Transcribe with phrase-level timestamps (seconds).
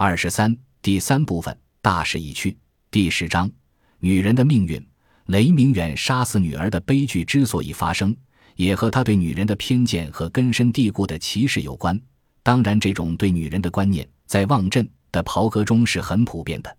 [0.00, 2.56] 二十三第三部分大势已去。
[2.88, 3.50] 第十章
[3.98, 4.80] 女人的命运。
[5.26, 8.16] 雷明远杀死女儿的悲剧之所以发生，
[8.54, 12.00] 也和他对女人的偏见和根深蒂固的歧视有关。
[12.44, 16.76] 当然，这种对女人的观念在望镇的袍哥中是很普遍的。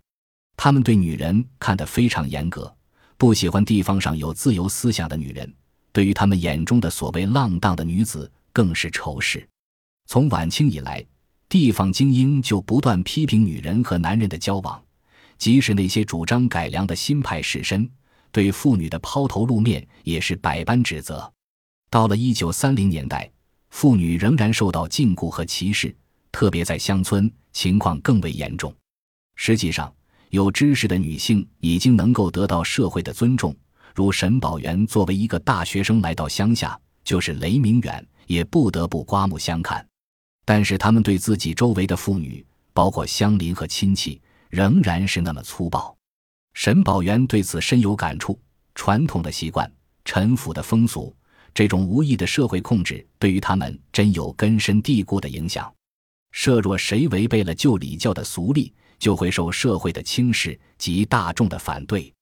[0.56, 2.74] 他们对女人看得非常严格，
[3.18, 5.54] 不喜欢地方上有自由思想的女人。
[5.92, 9.46] 对于他们眼中的所谓浪荡的女子，更是仇视。
[10.06, 11.04] 从晚清以来，
[11.50, 14.80] 地方精英就不断批评女人和男人的交往，
[15.36, 17.86] 即使那些主张改良的新派士绅。
[18.30, 21.28] 对妇女的抛头露面也是百般指责。
[21.90, 23.28] 到了一九三零年代，
[23.70, 25.92] 妇女仍然受到禁锢和歧视，
[26.30, 28.72] 特别在乡村，情况更为严重。
[29.34, 29.92] 实际上，
[30.28, 33.52] 有知识的女性已经能够得到社会的尊重，
[33.92, 39.84] 如沈宝元作为一个大学生来到乡下，就是雷明远也不得不刮目相看。
[40.44, 45.96] 但是，他们对自己周围的妇女，包括乡邻和亲戚，仍然是那么粗暴。
[46.54, 48.38] 沈宝元对此深有感触。
[48.74, 49.70] 传统的习惯、
[50.04, 51.14] 陈腐的风俗，
[51.52, 55.70] 这种无意的社会控制，对于他们真有根深蒂固的影响。
[56.32, 62.12] 设若谁违背了旧礼教的俗例，就会受社会的轻视及大众的反对。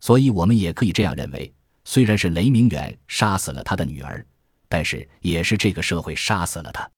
[0.00, 1.52] 所以，我们也可以这样认为：
[1.84, 4.26] 虽然是雷明远杀死了他的女儿，
[4.68, 6.90] 但是也是这个社会杀死了他。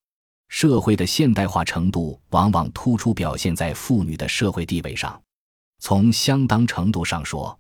[0.53, 5.19] 社会的现代化程度，往往突出表现在妇女的社会地位上。
[5.79, 7.59] 从相当程度上说，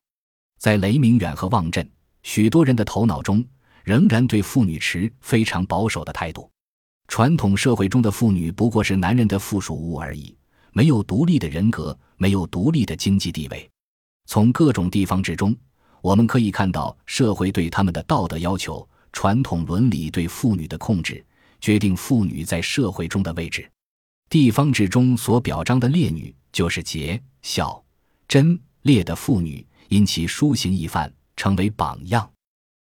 [0.58, 1.90] 在雷明远和望镇，
[2.22, 3.42] 许多人的头脑中
[3.82, 6.50] 仍然对妇女持非常保守的态度。
[7.08, 10.36] 传统社会中的妇女不过是男人的附属物而已，
[10.72, 13.68] 没有独立的人格，没有独立的经济地位。
[14.26, 15.56] 从各种地方之中，
[16.02, 21.24] 我们可以看到社会对他们的道德要求、传统伦理对妇女的控制，
[21.62, 23.66] 决定妇女在社会中的位置。
[24.28, 27.82] 地方志中所表彰的烈女，就是节孝。
[28.28, 32.30] 贞烈的妇女因其书行一范，成为榜样，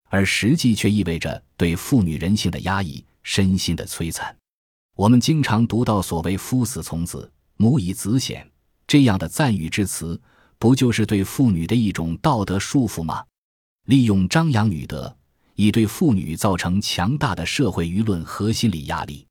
[0.09, 4.35] 而实际却意味着对妇女人性的压抑、身心的摧残。
[4.96, 8.47] 我们经常读到所谓“夫死从子，母以子显”
[8.85, 10.22] 这样的赞誉之词，
[10.59, 13.25] 不就是对妇女的一种道德束缚吗？
[13.85, 15.16] 利用张扬女德，
[15.57, 19.25] 以对妇女造成强大的社会舆论和心理压力。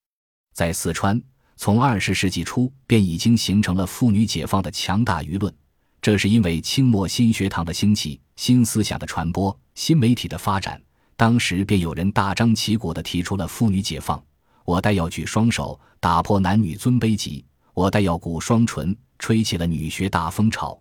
[0.54, 1.22] 在四川，
[1.56, 5.54] 从二十世纪初便已经形成了妇女解放的强大舆论。
[6.02, 10.82] 这是因为清末新学堂的兴起、新思想的传播、新媒体的发展，
[11.16, 14.20] 当时便有人大张旗鼓地提出了妇女解放。
[14.64, 20.76] 我待要举双手，打破男女尊卑级；我待要鼓双唇，吹起了女学大风潮。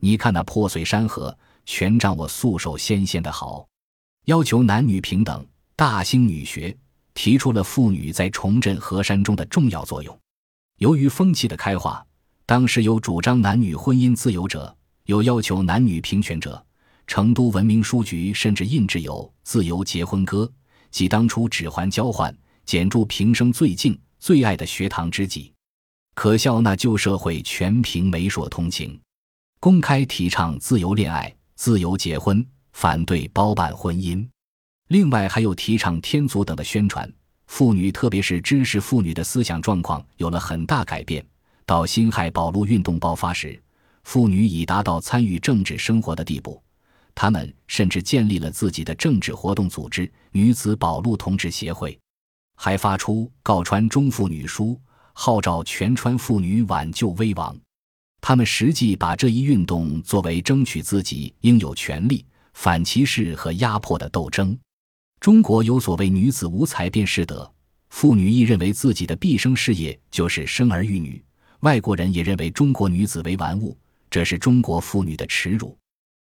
[0.00, 3.68] 你看那破碎山河，全仗我素手纤纤的好。
[4.28, 5.42] 要求男女平等，
[5.74, 6.76] 大兴女学，
[7.14, 10.14] 提出了妇女在重振河山中的重要作用。
[10.80, 12.04] 由于风气的开化。
[12.44, 16.62] 当时有主张男女婚姻自由者，有要求男女平权者。
[17.06, 20.44] 成都文明书局甚至印制有《自由结婚歌》，
[20.90, 22.34] 即当初指环交换、
[22.66, 25.50] 简祝平生最敬最爱的学堂知己。
[26.14, 29.00] 可笑那旧社会全凭媒妁通情，
[29.58, 32.46] 公开提倡自由恋爱、自由结婚，
[32.78, 34.24] 反对包办婚姻。
[34.86, 37.12] 另外还有提倡天族等的宣传。
[37.48, 41.26] 妇女，特别是知识妇女的思想状况有了很大改变。
[41.66, 43.60] 到辛亥保路运动爆发时，
[44.04, 46.62] 妇女已达到参与政治生活的地步，
[47.16, 51.98] 她们甚至建立了自己的政治活动组织——女子保路同志协会，
[52.54, 54.80] 还发出告川中妇女书，
[55.14, 57.58] 号召全川妇女挽救危亡。
[58.20, 62.24] 他们实际把这一运动作为争取自己应有权利、
[62.58, 64.58] 反歧视和压迫的斗争。
[65.20, 67.48] 中国有所谓“女子无才便是德”，
[67.90, 71.24] 妇女亦认为自己的毕生事业就是生儿育女。
[71.60, 73.78] 外国人也认为中国女子为玩物，
[74.10, 75.78] 这是中国妇女的耻辱。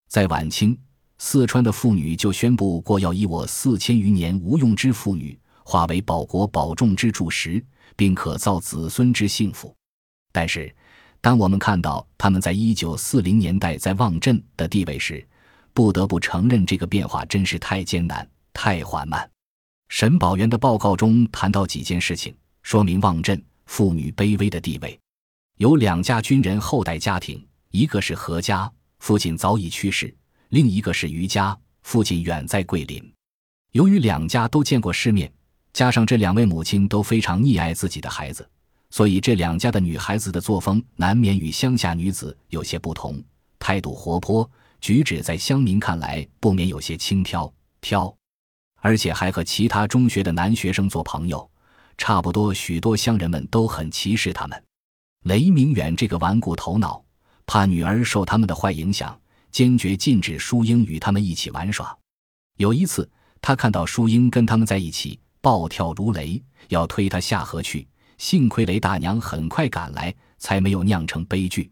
[0.07, 0.77] 在晚清，
[1.17, 7.61] 四川的妇女就宣布过要以我四千余年无用之妇女，化为保国保众之柱石，
[7.97, 9.75] 并可造子孙之幸福。
[10.31, 10.73] 但是，
[11.19, 15.27] 当我们看到他们在一九四零年代在望镇的地位时，
[15.73, 19.29] 不得不承认这个变化真是太艰难、太缓慢。
[19.89, 22.33] 沈宝元的报告中谈到几件事情，
[22.63, 24.97] 说明望镇妇女卑微的地位。
[25.57, 30.07] 有两家军人后代家庭，一个是何家，父亲早已去世；
[30.49, 33.13] 另一个是余家，父亲远在桂林。
[33.73, 35.31] 由于两家都见过世面，
[35.73, 38.49] 加上这两位母亲都非常溺爱自己的孩子，
[38.89, 43.23] 所以这两家的女孩子的作风难免与乡下女子有些不同，
[43.59, 44.49] 态度活泼，
[44.81, 48.13] 举止在乡民看来不免有些轻佻挑，
[48.81, 51.49] 而且还和其他中学的男学生做朋友，
[51.99, 54.63] 差不多许多乡人们都很歧视他们。
[55.25, 57.03] 雷明远这个顽固头脑，
[57.45, 59.17] 怕女儿受他们的坏影响，
[59.51, 61.95] 坚决禁止淑英与他们一起玩耍。
[62.57, 63.07] 有一次，
[63.39, 67.87] 他看到淑英跟他们在一起，暴跳如雷，要推她下河去。
[68.17, 71.71] 幸亏雷大娘很快赶来，才没有酿成悲剧。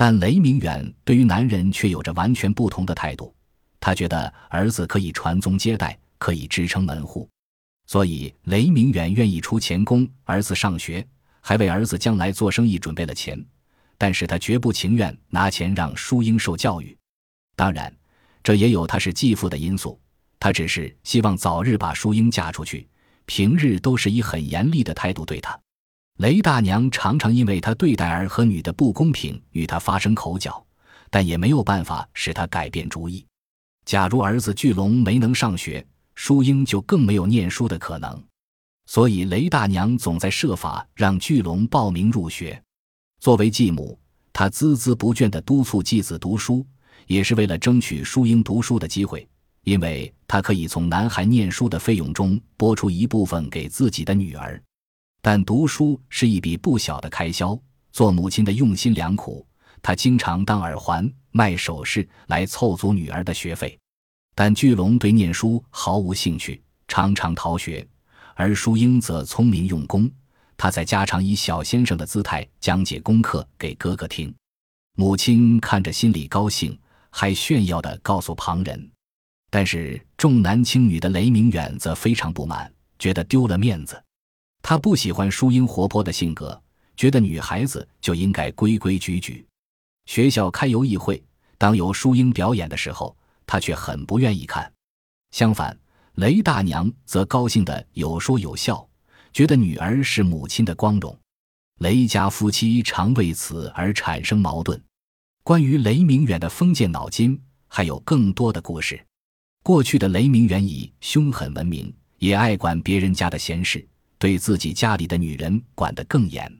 [0.00, 3.34] 但雷明远对于男人却有着完全不同的态度。
[3.80, 7.28] 他觉得儿子可以传宗接代，可以支撑门户，
[7.86, 11.04] 所以雷明远愿意出钱供儿子上学，
[11.40, 13.44] 还为儿子将来做生意准备了钱。
[13.98, 16.96] 但是他绝不情愿拿钱让淑英受教育。
[17.56, 17.92] 当然，
[18.40, 20.00] 这也有他是继父的因素。
[20.38, 22.86] 他只是希望早日把淑英嫁出去，
[23.26, 25.58] 平日都是以很严厉的态度对她。
[26.18, 30.60] 雷大娘常常因为他对待儿和女的不公平与他发生口角，
[31.10, 33.24] 但也没有办法使他改变主意。
[33.84, 35.86] 假如儿子巨龙没能上学，
[36.16, 38.20] 淑英就更没有念书的可能。
[38.86, 42.60] 所以雷大娘总在设法让巨龙报名入学。
[43.20, 43.96] 作为继母，
[44.32, 46.66] 她孜孜不倦地督促继子读书，
[47.06, 49.24] 也是为了争取淑英读书的机会，
[49.62, 54.60] 因为她可以从男孩念书的费用中拨出一部分给自己的女儿。
[55.30, 57.54] 但读书是一笔不小的开销，
[57.92, 59.46] 做母亲的用心良苦。
[59.82, 63.78] 她经常当耳环、卖首饰来凑足女儿的学费。
[64.34, 67.86] 但巨龙对念书毫无兴趣，常常逃学；
[68.36, 70.10] 而淑英则聪明用功，
[70.56, 74.34] 她在家常以小先生的姿态讲解功课给哥哥听。
[74.96, 76.74] 母亲看着心里高兴，
[77.10, 78.90] 还炫耀地告诉旁人。
[79.50, 84.02] 但是重男轻女的雷明远则非常不满，觉得丢了面子。
[84.62, 86.60] 他不喜欢淑英活泼的性格，
[86.96, 89.46] 觉得女孩子就应该规规矩矩。
[90.06, 91.22] 学校开游艺会，
[91.56, 93.16] 当有淑英表演的时候，
[93.46, 94.70] 他却很不愿意看。
[95.30, 95.78] 相反，
[96.14, 98.86] 雷大娘则高兴的有说有笑，
[99.32, 101.16] 觉得女儿是母亲的光荣。
[101.80, 104.82] 雷家夫妻常为此而产生矛盾。
[105.44, 109.02] 关于雷明远的封建脑筋，还有更多的故事。
[109.62, 113.86] 过去的雷明远以凶狠闻名，也爱管别人家的闲事。
[114.18, 116.52] 对自己家里的女人管得更严。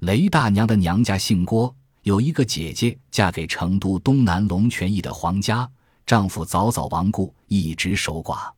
[0.00, 5.70] 雷大娘的娘家姓郭，有一个姐姐嫁给成都东南龙泉驿的黄家，
[6.06, 8.50] 丈夫早早亡故，一直守寡。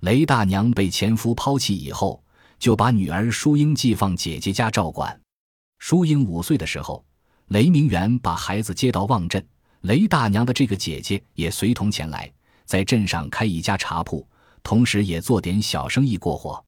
[0.00, 2.22] 雷大娘被前夫抛弃以后，
[2.58, 5.18] 就把女儿淑英寄放姐姐家照管。
[5.78, 7.04] 淑英五岁的时候，
[7.48, 9.46] 雷明元把孩子接到望镇，
[9.82, 12.32] 雷大娘的这个姐姐也随同前来，
[12.64, 14.26] 在镇上开一家茶铺，
[14.62, 16.65] 同时也做点小生意过活。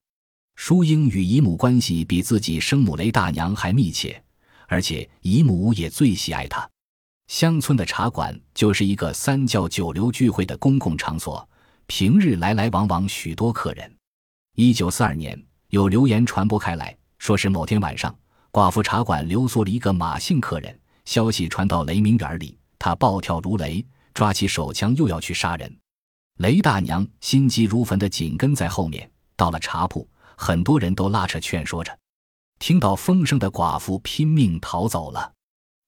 [0.61, 4.21] 淑英与姨母关系比自己生母雷大娘还密切，
[4.67, 6.69] 而且姨母也最喜爱她。
[7.27, 11.47] 乡村的茶馆就是一个三教九流聚会的公共场所，
[11.87, 13.89] 平日来来往往许多客人。
[14.57, 18.13] 一九四二年，有流言传播开来，说是某天晚上，
[18.51, 20.77] 寡妇茶馆留宿了一个马姓客人。
[21.05, 23.83] 消息传到雷鸣园里，他暴跳如雷，
[24.13, 25.73] 抓起手枪又要去杀人。
[26.39, 30.05] 雷大娘心急如焚地紧跟在后面，到了茶铺。
[30.41, 31.99] 很多人都拉扯劝说着，
[32.59, 35.33] 听到风声的寡妇拼命逃走了。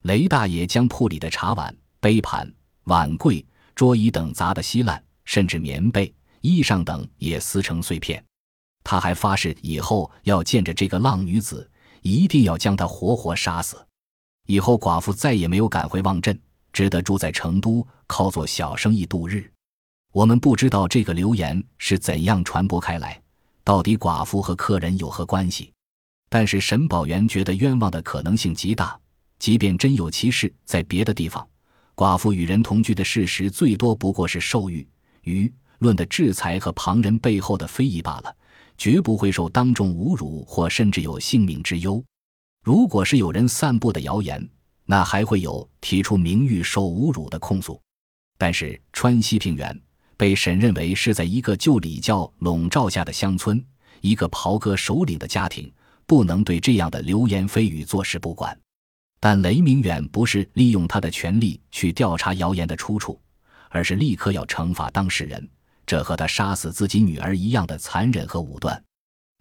[0.04, 2.54] 雷大爷将铺里的茶碗、杯盘、
[2.84, 3.44] 碗柜、
[3.74, 8.22] 桌椅等砸得稀烂，甚至棉被、衣裳等也撕成碎片。
[8.84, 11.68] 他还发誓以后要见着这个浪女子，
[12.02, 13.78] 一定要将她活活杀死。
[14.48, 16.38] 以后寡妇再也没有赶回望镇，
[16.74, 19.50] 只得住在成都，靠做小生意度日。
[20.12, 23.21] 我们不知道这个流言是怎样传播开来。
[23.72, 25.72] 到底寡妇和客人有何关系？
[26.28, 29.00] 但是沈宝元觉得冤枉的可能性极大。
[29.40, 31.48] 即便真有其事，在别的地方，
[31.96, 34.86] 寡妇与人同居的事实最多不过是受欲
[35.24, 35.50] 舆
[35.80, 38.36] 论的制裁和旁人背后的非议罢了，
[38.78, 42.04] 绝不会受当众侮辱或甚至有性命之忧。
[42.66, 44.46] 如果是有人散布的谣言，
[44.84, 47.82] 那还会有提出名誉受侮辱的控诉。
[48.38, 49.82] 但是川西平原。
[50.22, 53.60] 被审认为是在一个旧礼教笼罩下的乡村，
[54.02, 55.74] 一个袍哥首领的家庭，
[56.06, 58.56] 不能对这样的流言蜚语坐视不管。
[59.20, 63.20] 但雷明远不是利用他的权力去调查谣言的出处，
[63.70, 65.50] 而是立刻要惩罚当事人，
[65.88, 68.80] 这和他杀死自己女儿一样的残忍和武断。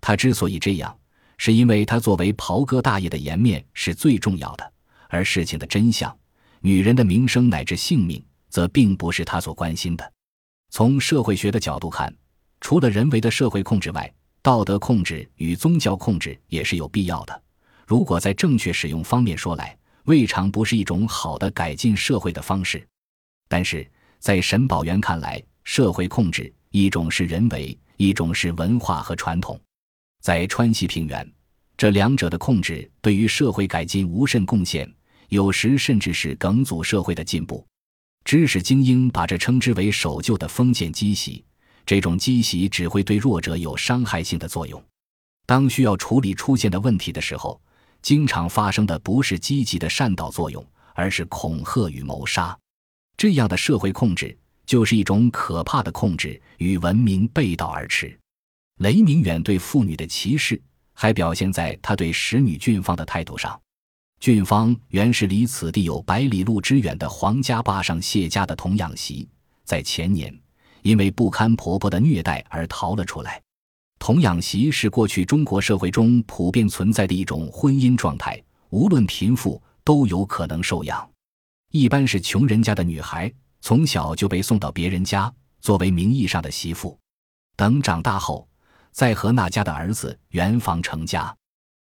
[0.00, 0.96] 他之所以这样，
[1.36, 4.72] 是因为他作为袍哥大爷的颜面是最重要的，
[5.10, 6.16] 而事情的真相、
[6.62, 10.12] 女人的名声乃至性命，则并不是他所关心的。
[10.70, 12.14] 从社会学的角度看，
[12.60, 14.10] 除了人为的社会控制外，
[14.40, 17.42] 道德控制与宗教控制也是有必要的。
[17.86, 22.86] 如果在正确使用方面说来，未尝不是一种好的改进社会的方式。
[23.48, 23.84] 但是
[24.20, 29.60] 在沈宝元看来，社会控制一种是人为，一种是文化和传统。
[30.22, 31.28] 在川西平原，
[31.76, 34.88] 这两者的控制对于社会改进无甚贡献，
[35.30, 37.66] 有时甚至是梗阻社会的进步。
[38.24, 41.44] 知识精英把这称之为守旧的封建积习，
[41.84, 44.82] 这种积习只会对弱者有伤害性的作用。
[45.46, 47.60] 当需要处理出现的问题的时候，
[48.02, 52.56] 经常发生的不是积极的善导作用，而是恐吓与谋杀。
[53.16, 58.16] 这样的社会控制就是一种可怕的控制，与文明背道而驰。
[58.78, 60.60] 雷明远对妇女的歧视，
[60.92, 63.60] 还表现在他对使女俊芳的态度上。
[64.20, 69.26] 俊芳原是离此地有百里路之远的皇家坝上谢家的童养媳，
[69.64, 70.38] 在前年
[70.82, 73.40] 因为不堪婆婆的虐待而逃了出来。
[73.98, 81.10] 童养媳是过去中国社会中普遍存在的一种婚姻状态，无论贫富都有可能受养。
[81.70, 86.98] 一般是穷人家的女孩，从小就被送到别人家作为名义上的媳妇，
[87.56, 88.46] 等长大后
[88.92, 91.34] 再和那家的儿子圆房成家。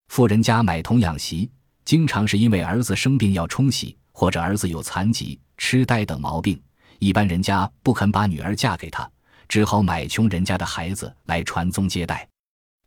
[0.10, 1.50] 富人家买童养媳。
[1.86, 6.60] 经常是因为儿子生病要冲洗，或者儿子有残疾、痴呆等毛病，
[6.98, 9.10] 一般人家不肯把女儿嫁给他，
[9.48, 12.28] 只好买穷人家的孩子来传宗接代。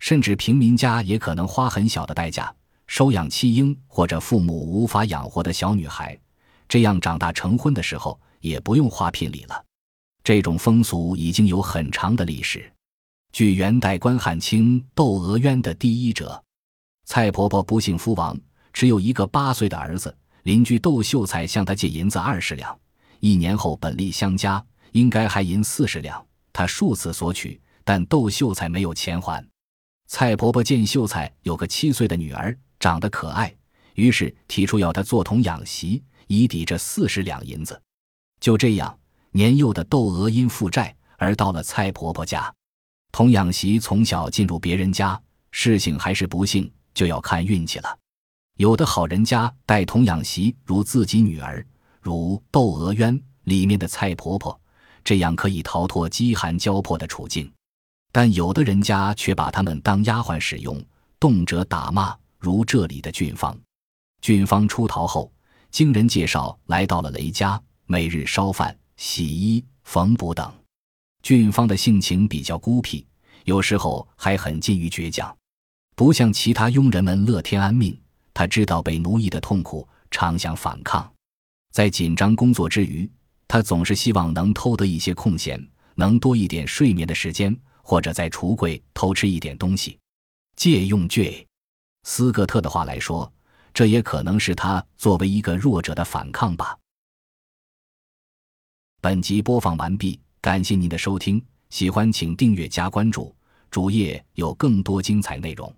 [0.00, 2.54] 甚至平民家也可能花很小的代价
[2.86, 6.18] 收养弃婴或者父母无法养活的小女孩，
[6.68, 9.64] 这样长大成婚的时候也不用花聘礼了。
[10.24, 12.70] 这种风俗已经有很长的历史。
[13.32, 16.42] 据元代关汉卿《窦娥冤》的第一者，
[17.04, 18.36] 蔡婆婆不幸夫亡。
[18.78, 22.78] 只有一个八岁的儿子，邻居窦秀才向他借银子二十两，
[23.18, 26.24] 一年后本利相加，应该还银四十两。
[26.52, 29.44] 他数次索取，但窦秀才没有钱还。
[30.06, 33.52] 蔡婆婆见秀才有个七岁的女儿，长得可爱，
[33.94, 37.82] 于是提出要他做童养媳，以抵这四十两银子。
[38.38, 38.96] 就这样，
[39.32, 42.54] 年幼的窦娥因负债而到了蔡婆婆家。
[43.10, 45.20] 童养媳从小进入别人家，
[45.50, 47.98] 事情还是不幸，就要看运气了。
[48.58, 51.64] 有的好人家待童养媳如自己女儿，
[52.00, 54.60] 如《窦娥冤》里面的蔡婆婆，
[55.04, 57.46] 这样可以逃脱饥寒交迫的处境；
[58.10, 60.84] 但有的人家却把他们当丫鬟使用，
[61.20, 63.56] 动辄打骂，如这里的俊芳。
[64.20, 65.32] 俊芳出逃后，
[65.70, 70.52] 经人介绍来到了雷家，每日烧饭、洗衣、缝补等。
[71.22, 73.06] 俊芳的性情比较孤僻，
[73.44, 75.32] 有时候还很近于倔强，
[75.94, 77.96] 不像其他佣人们乐天安命。
[78.38, 81.12] 他知道被奴役的痛苦，常想反抗。
[81.72, 83.10] 在紧张工作之余，
[83.48, 85.60] 他总是希望能偷得一些空闲，
[85.96, 87.52] 能多一点睡眠的时间，
[87.82, 89.98] 或者在橱柜偷吃一点东西。
[90.54, 91.48] 借用 J.
[92.04, 93.32] 斯科特的话来说，
[93.74, 96.78] 这也可能是他作为一个弱者的反抗吧。
[99.00, 103.34] 本集播放完毕，感谢您的收听，喜欢请订阅加关注，
[103.68, 105.74] 主页有更多精彩内容。